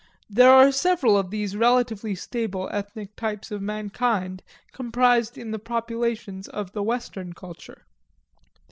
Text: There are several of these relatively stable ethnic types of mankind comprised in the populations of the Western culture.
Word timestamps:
There 0.31 0.49
are 0.51 0.71
several 0.71 1.15
of 1.15 1.29
these 1.29 1.55
relatively 1.55 2.15
stable 2.15 2.67
ethnic 2.73 3.15
types 3.15 3.51
of 3.51 3.61
mankind 3.61 4.41
comprised 4.73 5.37
in 5.37 5.51
the 5.51 5.59
populations 5.59 6.47
of 6.47 6.71
the 6.71 6.81
Western 6.81 7.33
culture. 7.33 7.85